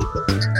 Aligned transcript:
you. 0.00 0.53